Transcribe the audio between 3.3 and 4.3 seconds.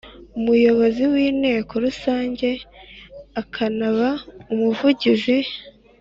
akanaba